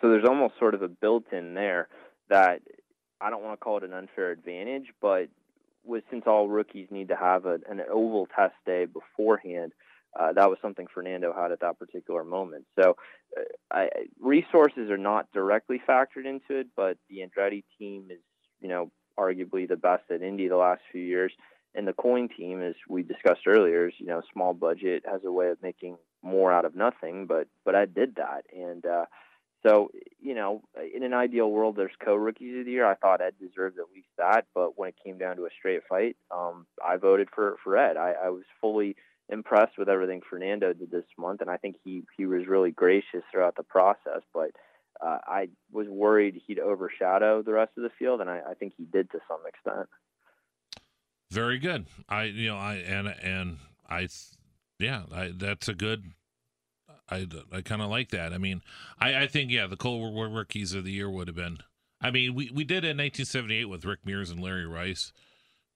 [0.00, 1.88] So there's almost sort of a built-in there
[2.28, 2.62] that
[3.20, 5.28] I don't want to call it an unfair advantage, but
[5.84, 9.72] with since all rookies need to have a, an oval test day beforehand,
[10.18, 12.66] uh, that was something Fernando had at that particular moment.
[12.78, 12.96] So
[13.36, 13.88] uh, I,
[14.20, 18.20] resources are not directly factored into it, but the Andretti team is,
[18.60, 21.32] you know, arguably the best at Indy the last few years.
[21.74, 25.32] And the Coyne team, as we discussed earlier, is you know small budget has a
[25.32, 27.26] way of making more out of nothing.
[27.26, 29.06] But but I did that, and uh,
[29.66, 30.62] so you know
[30.94, 32.86] in an ideal world, there's co-rookies of the year.
[32.86, 35.82] I thought Ed deserved at least that, but when it came down to a straight
[35.88, 37.96] fight, um, I voted for for Ed.
[37.96, 38.94] I, I was fully
[39.28, 43.22] impressed with everything Fernando did this month, and I think he he was really gracious
[43.30, 44.22] throughout the process.
[44.32, 44.50] But
[45.00, 48.74] uh, I was worried he'd overshadow the rest of the field, and I, I think
[48.76, 49.88] he did to some extent.
[51.30, 51.86] Very good.
[52.08, 53.58] I you know I and and
[53.88, 54.08] I
[54.78, 56.12] yeah I that's a good.
[57.10, 58.32] I, I kind of like that.
[58.32, 58.62] I mean,
[58.98, 61.58] I, I think yeah, the Cole rookies of the year would have been.
[62.00, 65.12] I mean, we, we did in 1978 with Rick Mears and Larry Rice.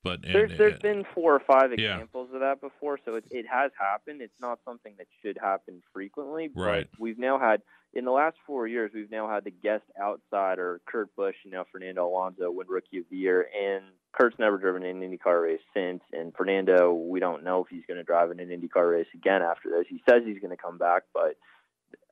[0.08, 2.36] But and, there's there's been four or five examples yeah.
[2.36, 4.22] of that before, so it it has happened.
[4.22, 6.88] It's not something that should happen frequently, but right.
[6.98, 7.62] we've now had
[7.94, 11.64] in the last four years we've now had the guest outsider Kurt Busch, you know
[11.70, 16.02] Fernando Alonso win Rookie of the Year, and Kurt's never driven an IndyCar race since,
[16.12, 19.42] and Fernando we don't know if he's going to drive in an IndyCar race again
[19.42, 19.86] after this.
[19.88, 21.36] He says he's going to come back, but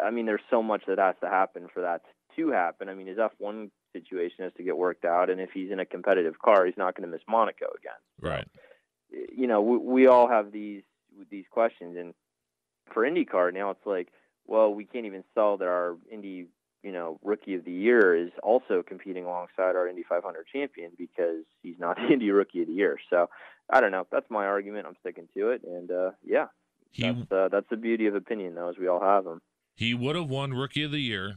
[0.00, 2.02] I mean there's so much that has to happen for that
[2.36, 2.88] to happen.
[2.88, 5.86] I mean his F1 situation has to get worked out, and if he's in a
[5.86, 8.00] competitive car, he's not going to miss Monaco again.
[8.20, 8.48] Right.
[9.10, 10.82] You know, we, we all have these
[11.30, 12.14] these questions, and
[12.92, 14.08] for IndyCar now, it's like,
[14.46, 16.46] well, we can't even sell that our Indy,
[16.82, 21.44] you know, Rookie of the Year is also competing alongside our Indy 500 champion because
[21.62, 22.98] he's not the Indy Rookie of the Year.
[23.10, 23.28] So
[23.70, 24.06] I don't know.
[24.12, 24.86] That's my argument.
[24.86, 26.46] I'm sticking to it, and uh, yeah,
[26.90, 29.40] he, that's uh, that's the beauty of opinion, though, is we all have them.
[29.74, 31.34] He would have won Rookie of the Year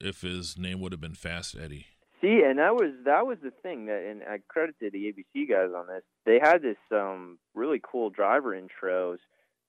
[0.00, 1.86] if his name would have been Fast Eddie.
[2.22, 5.70] See, and that was that was the thing that, and I credited the ABC guys
[5.76, 6.02] on this.
[6.24, 9.18] They had this um, really cool driver intros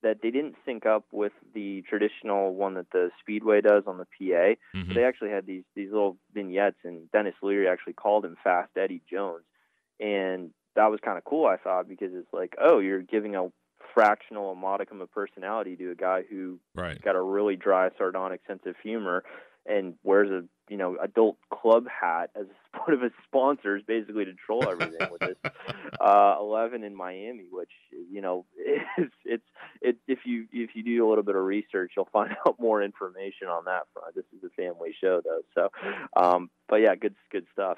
[0.03, 4.05] that they didn't sync up with the traditional one that the Speedway does on the
[4.05, 4.53] PA.
[4.77, 4.89] Mm-hmm.
[4.89, 8.69] So they actually had these these little vignettes, and Denis Leary actually called him Fast
[8.77, 9.45] Eddie Jones,
[9.99, 11.47] and that was kind of cool.
[11.47, 13.47] I thought because it's like, oh, you're giving a
[13.95, 17.01] fractional, a modicum of personality to a guy who right.
[17.01, 19.23] got a really dry, sardonic sense of humor
[19.65, 22.45] and wears a you know adult club hat as
[22.85, 25.37] one of his sponsors, basically to troll everything with this
[26.01, 27.71] uh, 11 in Miami, which
[28.11, 28.45] you know
[28.97, 29.43] is it's
[29.81, 32.81] it if you if you do a little bit of research, you'll find out more
[32.81, 34.15] information on that front.
[34.15, 35.69] This is a family show though, so
[36.15, 37.77] um, but yeah, good good stuff.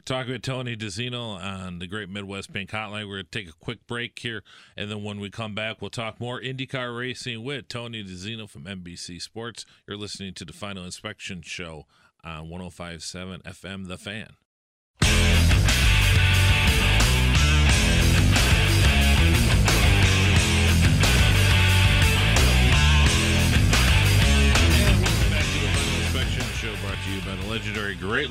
[0.00, 3.06] We're talking with Tony DiZinno on the Great Midwest Bank Hotline.
[3.06, 4.42] We're going to take a quick break here,
[4.74, 8.64] and then when we come back, we'll talk more IndyCar racing with Tony DiZinno from
[8.64, 9.66] NBC Sports.
[9.86, 11.84] You're listening to the Final Inspection Show
[12.24, 14.30] on 105.7 FM The Fan.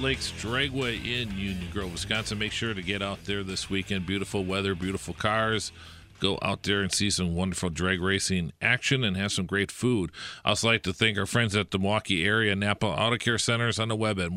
[0.09, 2.39] Lakes Dragway in Union Grove, Wisconsin.
[2.39, 4.07] Make sure to get out there this weekend.
[4.07, 5.71] Beautiful weather, beautiful cars.
[6.19, 10.09] Go out there and see some wonderful drag racing action and have some great food.
[10.43, 13.77] I also like to thank our friends at the Milwaukee area Napa Auto Care Centers
[13.77, 14.31] on the web at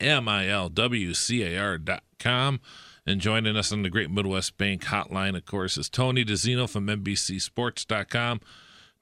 [0.00, 2.60] milwcar.com.
[3.06, 6.86] And joining us on the Great Midwest Bank Hotline, of course, is Tony DiZinno from
[6.86, 8.40] NBCSports.com.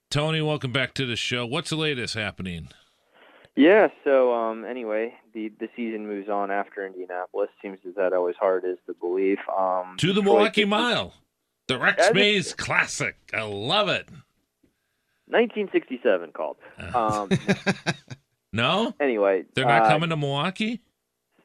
[0.09, 1.45] Tony, welcome back to the show.
[1.45, 2.67] What's the latest happening?
[3.57, 3.87] Yeah.
[4.03, 7.49] So um, anyway, the the season moves on after Indianapolis.
[7.61, 9.39] Seems as that always hard is to believe.
[9.57, 11.13] Um, to the Milwaukee Mile,
[11.67, 13.15] the Rex Mays Classic.
[13.33, 14.07] I love it.
[15.29, 16.57] 1967 called.
[16.95, 17.29] Um,
[18.53, 18.93] no.
[18.99, 20.81] Anyway, they're not uh, coming to Milwaukee.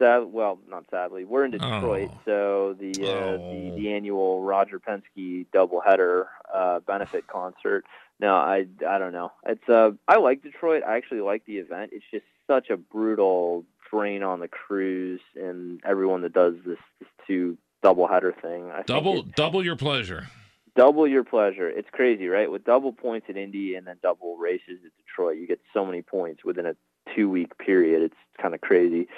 [0.02, 1.24] Sad, well, not sadly.
[1.24, 2.20] We're in Detroit, oh.
[2.24, 3.36] so the, uh, oh.
[3.38, 7.84] the the annual Roger Penske doubleheader uh, benefit concert
[8.22, 9.32] no, I I don't know.
[9.44, 10.84] It's uh I like Detroit.
[10.86, 11.90] I actually like the event.
[11.92, 17.08] It's just such a brutal drain on the crews and everyone that does this, this
[17.26, 18.70] two double header thing.
[18.70, 20.28] I double it, double your pleasure.
[20.76, 21.68] Double your pleasure.
[21.68, 22.50] It's crazy, right?
[22.50, 26.00] With double points at Indy and then double races at Detroit, you get so many
[26.00, 26.74] points within a
[27.14, 28.02] two week period.
[28.02, 29.08] It's kind of crazy.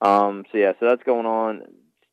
[0.00, 1.62] Um, so yeah, so that's going on.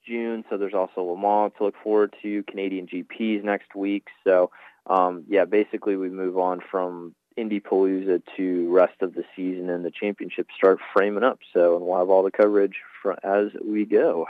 [0.08, 2.44] June, so there's also Le Mans to look forward to.
[2.44, 4.08] Canadian GPs next week.
[4.24, 4.52] So
[4.86, 9.84] um, yeah, basically we move on from Indy Palooza to rest of the season, and
[9.86, 11.40] the championships start framing up.
[11.54, 14.28] So and we'll have all the coverage for, as we go.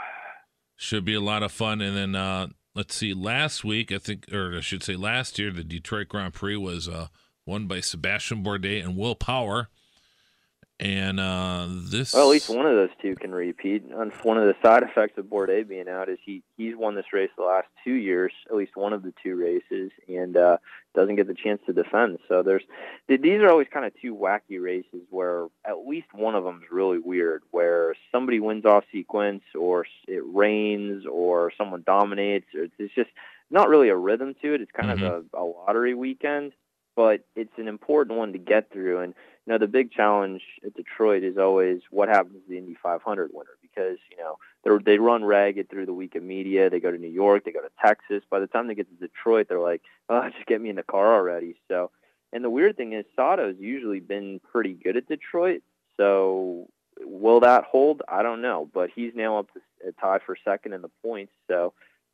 [0.76, 1.80] Should be a lot of fun.
[1.80, 5.50] And then uh, let's see, last week I think, or I should say last year,
[5.52, 7.08] the Detroit Grand Prix was uh,
[7.46, 9.68] won by Sebastian Bourdais and Will Power.
[10.80, 13.82] And uh, this, well, at least one of those two can repeat.
[14.22, 17.30] One of the side effects of Bourdais being out is he he's won this race
[17.36, 20.58] the last two years, at least one of the two races, and uh,
[20.94, 22.20] doesn't get the chance to defend.
[22.28, 22.62] So there's
[23.08, 26.70] these are always kind of two wacky races where at least one of them is
[26.70, 32.46] really weird, where somebody wins off sequence, or it rains, or someone dominates.
[32.54, 33.10] Or it's just
[33.50, 34.60] not really a rhythm to it.
[34.60, 35.04] It's kind mm-hmm.
[35.04, 36.52] of a, a lottery weekend,
[36.94, 39.14] but it's an important one to get through and
[39.48, 43.50] know, the big challenge at Detroit is always what happens to the Indy 500 winner
[43.62, 44.36] because you know
[44.84, 46.70] they run ragged through the week of media.
[46.70, 48.22] They go to New York, they go to Texas.
[48.30, 50.82] By the time they get to Detroit, they're like, "Oh, just get me in the
[50.82, 51.90] car already." So,
[52.32, 55.62] and the weird thing is, Sato's usually been pretty good at Detroit.
[55.96, 56.68] So,
[57.00, 58.02] will that hold?
[58.08, 61.32] I don't know, but he's now up to a tie for second in the points.
[61.46, 61.72] So,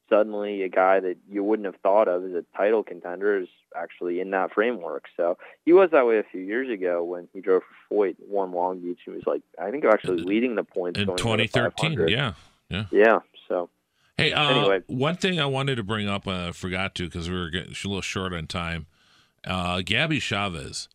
[0.09, 4.21] suddenly a guy that you wouldn't have thought of as a title contender is actually
[4.21, 5.05] in that framework.
[5.17, 8.53] So he was that way a few years ago when he drove for Foyt, won
[8.53, 12.09] Long Beach, and was like, I think actually leading the points in 2013.
[12.09, 12.35] Yeah,
[12.69, 13.19] yeah, yeah.
[13.49, 13.71] So.
[14.17, 14.81] Hey, uh, anyway.
[14.87, 17.73] one thing I wanted to bring up, uh, I forgot to because we were getting
[17.73, 18.87] a little short on time.
[19.45, 20.89] Uh, Gabby Chavez.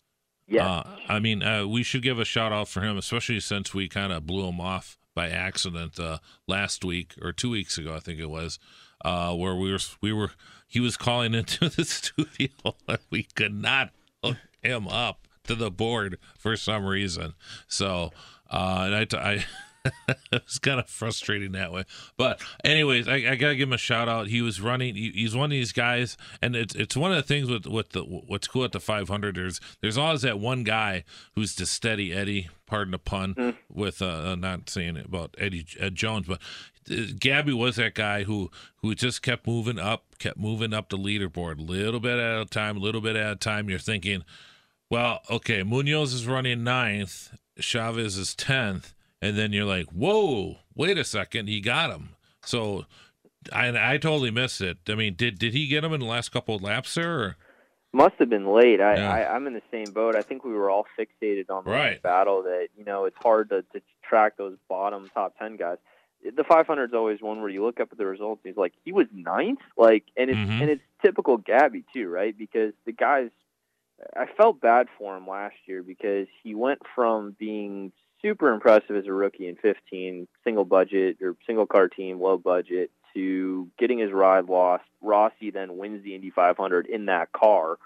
[0.47, 0.67] Yeah.
[0.67, 3.89] Uh, I mean, uh, we should give a shout out for him, especially since we
[3.89, 7.99] kind of blew him off by accident uh, last week or two weeks ago, I
[7.99, 8.57] think it was
[9.03, 10.31] uh, where we were we were
[10.67, 12.49] he was calling into the studio
[12.87, 13.91] and we could not
[14.23, 17.33] hook him up to the board for some reason.
[17.67, 18.11] So
[18.49, 19.45] uh, and I, I
[20.31, 21.83] it was kind of frustrating that way.
[22.17, 24.27] But anyways, I, I, gotta give him a shout out.
[24.27, 24.95] He was running.
[24.95, 27.89] He, he's one of these guys, and it's it's one of the things with with
[27.89, 29.35] the what's cool at the 500.
[29.35, 31.03] There's there's always that one guy
[31.35, 32.49] who's the steady Eddie.
[32.65, 33.33] Pardon the pun.
[33.35, 33.55] Mm.
[33.71, 36.39] With uh, not saying it about Eddie Ed Jones, but
[37.19, 41.65] Gabby was that guy who who just kept moving up, kept moving up the leaderboard,
[41.65, 43.69] little bit at a time, a little bit at a time.
[43.69, 44.23] You're thinking,
[44.89, 50.97] well, okay, Munoz is running ninth, Chavez is tenth and then you're like, whoa, wait
[50.97, 52.09] a second, he got him.
[52.43, 52.85] So
[53.51, 54.77] I, I totally missed it.
[54.87, 57.19] I mean, did did he get him in the last couple of laps there?
[57.19, 57.37] Or?
[57.91, 58.81] Must have been late.
[58.81, 59.11] I, yeah.
[59.11, 60.15] I I'm in the same boat.
[60.15, 62.01] I think we were all fixated on the right.
[62.01, 65.77] battle that you know it's hard to, to track those bottom top ten guys.
[66.23, 68.41] The 500 is always one where you look up at the results.
[68.43, 70.61] And he's like, he was ninth, like, and it's mm-hmm.
[70.61, 72.37] and it's typical Gabby too, right?
[72.37, 73.29] Because the guys,
[74.15, 79.05] I felt bad for him last year because he went from being super impressive as
[79.07, 84.11] a rookie in 15, single budget or single car team, low budget, to getting his
[84.11, 84.83] ride lost.
[85.01, 87.77] Rossi then wins the Indy 500 in that car.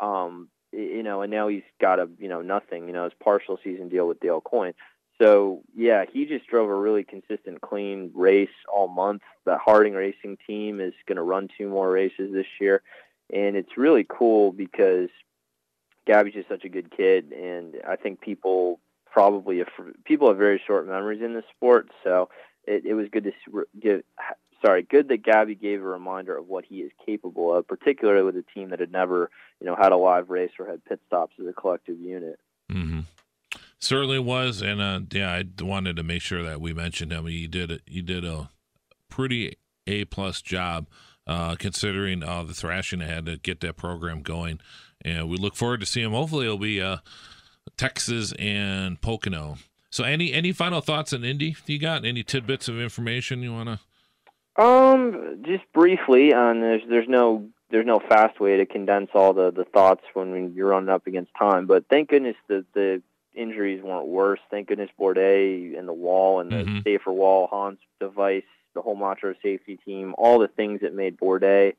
[0.00, 2.86] Um, you know, and now he's got a you know nothing.
[2.86, 4.74] You know, his partial season deal with Dale Coyne.
[5.20, 9.22] So yeah, he just drove a really consistent, clean race all month.
[9.44, 12.82] The Harding Racing team is going to run two more races this year,
[13.32, 15.10] and it's really cool because
[16.06, 19.66] Gabby's just such a good kid, and I think people probably a,
[20.04, 22.30] people have very short memories in the sport, so
[22.64, 24.02] it, it was good to give.
[24.64, 28.36] Sorry, good that Gabby gave a reminder of what he is capable of, particularly with
[28.36, 29.28] a team that had never,
[29.60, 32.38] you know, had a live race or had pit stops as a collective unit.
[32.70, 33.00] Mm-hmm.
[33.82, 37.26] Certainly was, and uh, yeah, I wanted to make sure that we mentioned him.
[37.26, 37.82] He did it.
[37.84, 38.48] He did a
[39.08, 39.56] pretty
[39.88, 40.86] a plus job,
[41.26, 44.60] uh, considering uh, the thrashing I had to get that program going,
[45.04, 46.12] and we look forward to seeing him.
[46.12, 46.98] Hopefully, it'll be uh,
[47.76, 49.56] Texas and Pocono.
[49.90, 51.56] So, any any final thoughts on Indy?
[51.66, 53.80] You got any tidbits of information you want
[54.56, 54.64] to?
[54.64, 59.50] Um, just briefly on there's there's no there's no fast way to condense all the
[59.50, 61.66] the thoughts when you're running up against time.
[61.66, 63.02] But thank goodness the the
[63.34, 64.40] injuries weren't worse.
[64.50, 66.78] Thank goodness Bourdais and the wall and the mm-hmm.
[66.84, 68.42] safer wall, Hans device,
[68.74, 71.74] the Holmatro safety team, all the things that made Bourdais,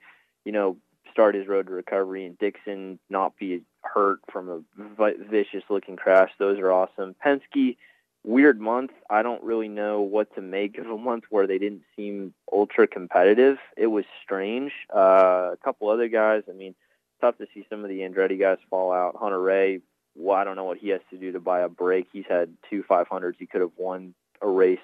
[0.46, 0.78] you know,
[1.12, 6.32] start his road to recovery and Dixon not be hurt from a vicious looking crash.
[6.40, 7.16] Those are awesome.
[7.24, 7.78] Penske,
[8.24, 8.92] weird month.
[9.10, 12.88] I don't really know what to make of a month where they didn't seem ultra
[12.88, 13.58] competitive.
[13.78, 14.72] It was strange.
[14.94, 16.74] Uh, a couple other guys, I mean,
[17.22, 19.16] tough to see some of the Andretti guys fall out.
[19.20, 19.82] Hunter-Reay,
[20.16, 22.08] well, I don't know what he has to do to buy a break.
[22.12, 23.36] He's had two 500s.
[23.40, 24.80] He could have won a race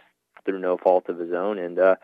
[0.46, 1.60] through no fault of his own.
[1.60, 1.96] And, uh,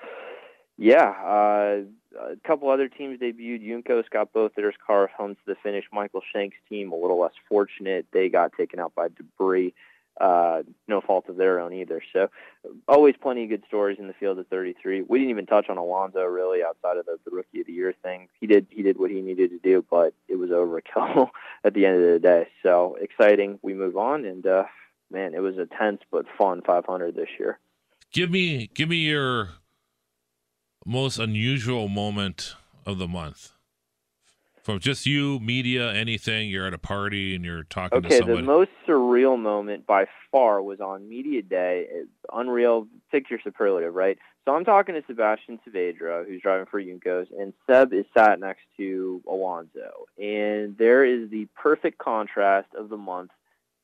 [0.78, 1.82] yeah, uh,
[2.20, 3.66] a couple other teams debuted.
[3.66, 5.86] Juncos got both their cars home to the finish.
[5.92, 8.06] Michael Shank's team, a little less fortunate.
[8.12, 9.74] They got taken out by debris.
[10.20, 12.02] Uh, no fault of their own either.
[12.14, 12.30] So
[12.88, 15.02] always plenty of good stories in the field at 33.
[15.02, 17.94] We didn't even touch on Alonso really outside of the, the rookie of the year
[18.02, 18.30] thing.
[18.40, 21.30] He did he did what he needed to do, but it was overkill
[21.66, 22.48] at the end of the day.
[22.64, 23.60] So exciting.
[23.62, 24.64] We move on, and uh,
[25.12, 27.60] man, it was a tense but fun 500 this year.
[28.14, 29.50] Give me give me your
[30.86, 32.56] most unusual moment
[32.86, 33.52] of the month
[34.66, 36.50] from just you, media, anything.
[36.50, 38.42] You're at a party and you're talking okay, to somebody.
[38.42, 39.05] the most surreal
[39.38, 41.88] moment by far was on media day.
[41.90, 44.18] It, unreal, pick your superlative, right?
[44.46, 48.62] So I'm talking to Sebastian Saavedra, who's driving for Juncos, and Seb is sat next
[48.78, 53.32] to Alonso, and there is the perfect contrast of the month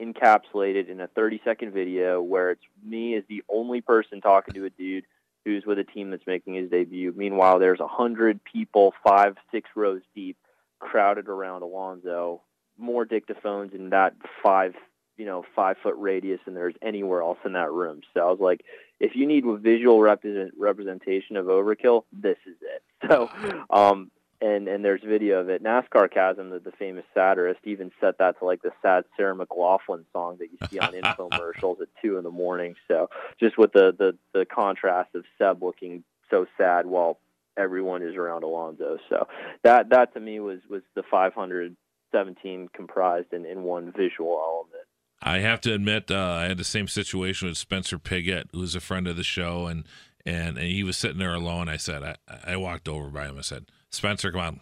[0.02, 4.66] encapsulated in a 30 second video where it's me as the only person talking to
[4.66, 5.06] a dude
[5.46, 7.14] who's with a team that's making his debut.
[7.16, 10.38] Meanwhile, there's a hundred people, five, six rows deep,
[10.80, 12.42] crowded around Alonso,
[12.78, 14.14] more dictaphones in that
[14.44, 14.74] five,
[15.18, 18.02] you know, five foot radius than there's anywhere else in that room.
[18.14, 18.64] So I was like,
[19.00, 22.84] if you need a visual represent, representation of overkill, this is it.
[23.10, 23.32] So,
[23.72, 25.64] um, and and there's video of it.
[25.64, 30.38] NASCARcasm, the, the famous satirist, even set that to like the sad Sarah McLachlan song
[30.40, 32.76] that you see on infomercials at two in the morning.
[32.88, 33.10] So
[33.40, 37.20] just with the the the contrast of Seb looking so sad while
[37.58, 38.98] everyone is around Alonso.
[39.10, 39.28] So
[39.64, 44.88] that that to me was was the 517 comprised in in one visual element.
[45.22, 48.80] I have to admit, uh, I had the same situation with Spencer Pigot, who's a
[48.80, 49.86] friend of the show, and
[50.26, 51.68] and, and he was sitting there alone.
[51.68, 53.38] I said, I, I walked over by him.
[53.40, 54.62] I said, Spencer, come on,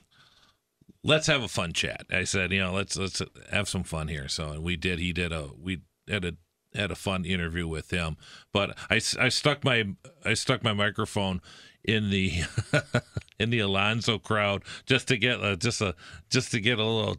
[1.03, 2.05] let's have a fun chat.
[2.11, 4.27] I said, you know, let's let's have some fun here.
[4.27, 4.99] So and we did.
[4.99, 6.33] He did a we had a
[6.75, 8.17] had a fun interview with him.
[8.53, 9.85] But I, I stuck my
[10.25, 11.41] I stuck my microphone
[11.83, 12.43] in the
[13.39, 15.95] in the Alonso crowd just to get a, just a
[16.29, 17.17] just to get a little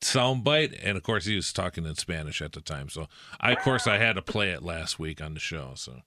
[0.00, 3.08] sound bite and of course he was talking in Spanish at the time so
[3.40, 6.02] I of course I had to play it last week on the show so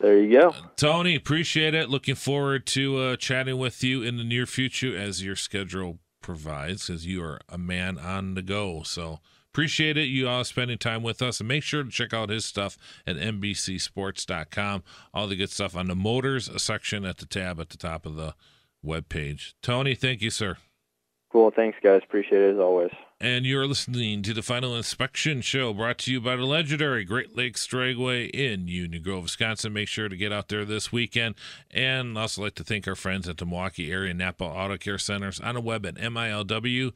[0.00, 0.54] there you go.
[0.76, 1.90] Tony, appreciate it.
[1.90, 6.86] Looking forward to uh, chatting with you in the near future as your schedule provides,
[6.86, 8.82] because you are a man on the go.
[8.84, 9.18] So
[9.52, 10.04] appreciate it.
[10.04, 11.40] You all spending time with us.
[11.40, 14.84] And make sure to check out his stuff at NBCSports.com.
[15.12, 18.14] All the good stuff on the motors section at the tab at the top of
[18.14, 18.34] the
[18.82, 19.56] web page.
[19.62, 20.58] Tony, thank you, sir.
[21.32, 21.50] Cool.
[21.50, 22.02] Thanks, guys.
[22.04, 22.92] Appreciate it as always.
[23.20, 27.36] And you're listening to the Final Inspection Show brought to you by the legendary Great
[27.36, 29.72] Lakes Dragway in Union Grove, Wisconsin.
[29.72, 31.34] Make sure to get out there this weekend.
[31.72, 35.40] And also like to thank our friends at the Milwaukee Area Napa Auto Care Centers
[35.40, 36.94] on the web at milwcar.com.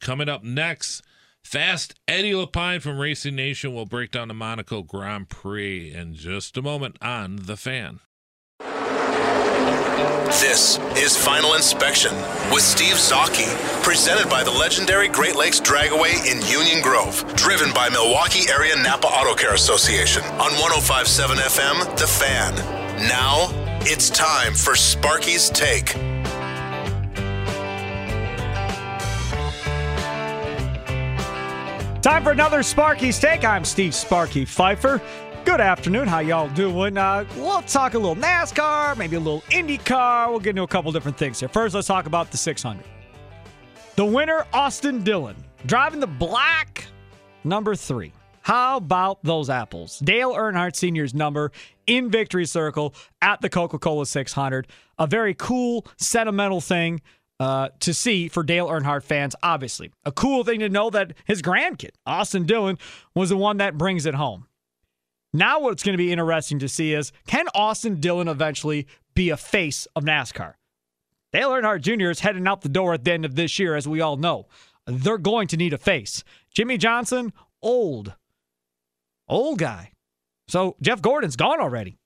[0.00, 1.02] Coming up next,
[1.42, 6.56] Fast Eddie LePine from Racing Nation will break down the Monaco Grand Prix in just
[6.56, 7.98] a moment on The Fan.
[10.40, 12.14] This is Final Inspection
[12.52, 13.48] with Steve Zocchi,
[13.82, 19.06] presented by the legendary Great Lakes Dragway in Union Grove, driven by Milwaukee Area Napa
[19.06, 22.54] Auto Care Association on 1057 FM, The Fan.
[23.08, 23.48] Now,
[23.82, 25.94] it's time for Sparky's Take.
[32.02, 33.44] Time for another Sparky's Take.
[33.44, 35.02] I'm Steve Sparky Pfeiffer.
[35.48, 36.08] Good afternoon.
[36.08, 36.98] How y'all doing?
[36.98, 40.28] Uh, we'll talk a little NASCAR, maybe a little IndyCar.
[40.28, 41.48] We'll get into a couple different things here.
[41.48, 42.84] First, let's talk about the 600.
[43.96, 46.84] The winner, Austin Dillon, driving the black
[47.44, 48.12] number three.
[48.42, 50.00] How about those apples?
[50.00, 51.50] Dale Earnhardt Sr.'s number
[51.86, 54.66] in Victory Circle at the Coca Cola 600.
[54.98, 57.00] A very cool, sentimental thing
[57.40, 59.92] uh, to see for Dale Earnhardt fans, obviously.
[60.04, 62.76] A cool thing to know that his grandkid, Austin Dillon,
[63.14, 64.44] was the one that brings it home.
[65.32, 69.36] Now, what's going to be interesting to see is can Austin Dillon eventually be a
[69.36, 70.54] face of NASCAR?
[71.32, 72.10] Dale Earnhardt Jr.
[72.10, 74.46] is heading out the door at the end of this year, as we all know.
[74.86, 76.24] They're going to need a face.
[76.54, 78.14] Jimmie Johnson, old.
[79.28, 79.92] Old guy.
[80.48, 81.98] So Jeff Gordon's gone already.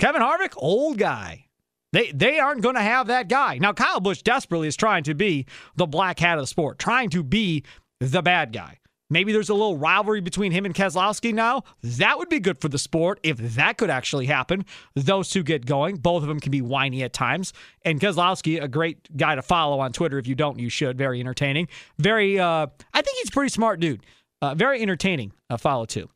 [0.00, 1.46] Kevin Harvick, old guy.
[1.92, 3.58] They they aren't going to have that guy.
[3.58, 5.46] Now Kyle Busch desperately is trying to be
[5.76, 7.64] the black hat of the sport, trying to be
[8.00, 8.78] the bad guy.
[9.10, 11.62] Maybe there's a little rivalry between him and Keselowski now.
[11.82, 14.66] That would be good for the sport if that could actually happen.
[14.94, 15.96] Those two get going.
[15.96, 17.54] Both of them can be whiny at times.
[17.84, 20.18] And Keselowski, a great guy to follow on Twitter.
[20.18, 20.98] If you don't, you should.
[20.98, 21.68] Very entertaining.
[21.98, 24.04] Very, uh, I think he's a pretty smart dude.
[24.42, 25.32] Uh, very entertaining.
[25.48, 26.10] Uh, follow too.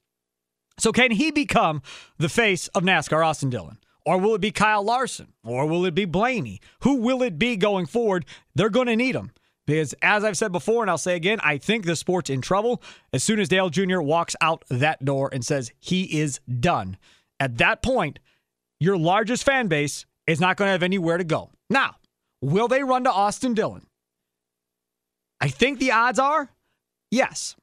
[0.79, 1.83] So can he become
[2.19, 3.79] the face of NASCAR, Austin Dillon?
[4.05, 5.29] Or will it be Kyle Larson?
[5.45, 6.61] Or will it be Blaney?
[6.81, 8.27] Who will it be going forward?
[8.55, 9.31] They're going to need him.
[9.67, 12.83] Because as I've said before, and I'll say again, I think the sport's in trouble
[13.13, 14.01] as soon as Dale Jr.
[14.01, 16.97] walks out that door and says he is done.
[17.39, 18.19] At that point,
[18.81, 21.51] your largest fan base is not going to have anywhere to go.
[21.71, 21.97] Now,
[22.41, 23.87] will they run to Austin Dillon?
[25.41, 26.51] I think the odds are
[27.11, 27.57] yes.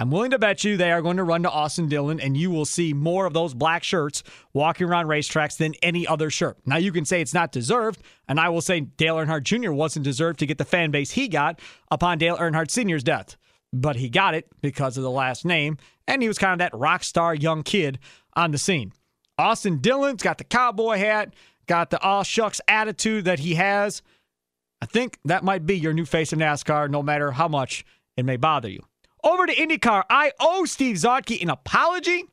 [0.00, 2.50] I'm willing to bet you they are going to run to Austin Dillon, and you
[2.50, 4.22] will see more of those black shirts
[4.54, 6.56] walking around racetracks than any other shirt.
[6.64, 9.72] Now, you can say it's not deserved, and I will say Dale Earnhardt Jr.
[9.72, 13.36] wasn't deserved to get the fan base he got upon Dale Earnhardt Sr.'s death.
[13.74, 15.76] But he got it because of the last name,
[16.08, 17.98] and he was kind of that rock star young kid
[18.32, 18.94] on the scene.
[19.36, 21.34] Austin Dillon's got the cowboy hat,
[21.66, 24.00] got the all shucks attitude that he has.
[24.80, 27.84] I think that might be your new face of NASCAR, no matter how much
[28.16, 28.80] it may bother you.
[29.22, 30.04] Over to IndyCar.
[30.08, 32.24] I owe Steve Zotke an apology.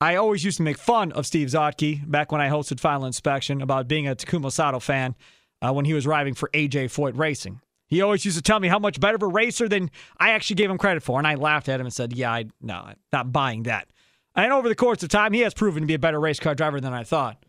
[0.00, 3.62] I always used to make fun of Steve Zotke back when I hosted Final Inspection
[3.62, 5.14] about being a Takuma Sato fan
[5.62, 7.60] uh, when he was driving for AJ Foyt Racing.
[7.86, 10.56] He always used to tell me how much better of a racer than I actually
[10.56, 12.96] gave him credit for, and I laughed at him and said, "Yeah, I no, I'm
[13.12, 13.88] not buying that."
[14.34, 16.54] And over the course of time, he has proven to be a better race car
[16.54, 17.44] driver than I thought.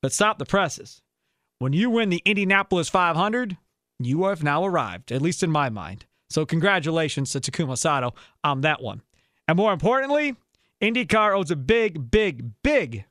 [0.00, 1.02] But stop the presses.
[1.58, 3.56] When you win the Indianapolis 500,
[3.98, 6.06] you have now arrived, at least in my mind.
[6.34, 8.12] So congratulations to Takuma Sato
[8.42, 9.02] on that one.
[9.46, 10.34] And more importantly,
[10.82, 13.04] IndyCar owes a big, big, big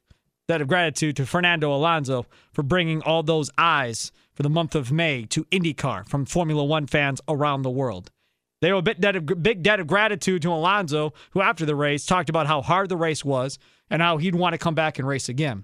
[0.49, 4.91] debt of gratitude to Fernando Alonso for bringing all those eyes for the month of
[4.91, 8.11] May to IndyCar from Formula One fans around the world.
[8.59, 11.77] They owe a bit debt of, big debt of gratitude to Alonso, who after the
[11.77, 13.57] race talked about how hard the race was
[13.89, 15.63] and how he'd want to come back and race again.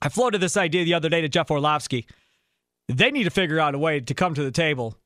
[0.00, 2.06] I floated this idea the other day to Jeff Orlovsky.
[2.86, 4.96] They need to figure out a way to come to the table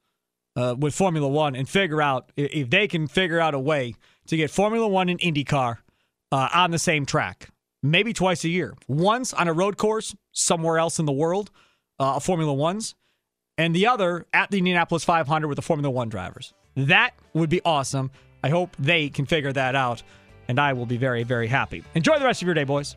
[0.56, 3.94] uh, with Formula One and figure out if they can figure out a way
[4.26, 5.78] to get Formula One and IndyCar
[6.32, 7.48] uh, on the same track,
[7.82, 8.74] maybe twice a year.
[8.88, 11.50] Once on a road course somewhere else in the world,
[11.98, 12.94] uh, Formula Ones,
[13.58, 16.54] and the other at the Indianapolis 500 with the Formula One drivers.
[16.76, 18.10] That would be awesome.
[18.42, 20.02] I hope they can figure that out,
[20.48, 21.84] and I will be very, very happy.
[21.94, 22.96] Enjoy the rest of your day, boys.